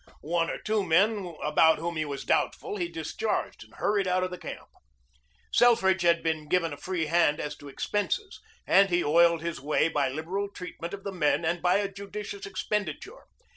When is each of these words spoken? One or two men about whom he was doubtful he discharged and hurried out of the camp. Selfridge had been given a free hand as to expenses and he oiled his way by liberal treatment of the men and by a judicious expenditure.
One 0.25 0.49
or 0.49 0.57
two 0.57 0.83
men 0.83 1.35
about 1.43 1.77
whom 1.77 1.95
he 1.95 2.05
was 2.05 2.25
doubtful 2.25 2.77
he 2.77 2.87
discharged 2.89 3.63
and 3.63 3.75
hurried 3.75 4.07
out 4.07 4.23
of 4.23 4.31
the 4.31 4.37
camp. 4.39 4.67
Selfridge 5.53 6.01
had 6.01 6.23
been 6.23 6.47
given 6.47 6.73
a 6.73 6.77
free 6.77 7.05
hand 7.05 7.39
as 7.39 7.55
to 7.57 7.67
expenses 7.69 8.41
and 8.65 8.89
he 8.89 9.03
oiled 9.03 9.43
his 9.43 9.61
way 9.61 9.89
by 9.89 10.09
liberal 10.09 10.49
treatment 10.49 10.95
of 10.95 11.03
the 11.03 11.11
men 11.11 11.45
and 11.45 11.61
by 11.61 11.75
a 11.77 11.87
judicious 11.87 12.47
expenditure. 12.47 13.25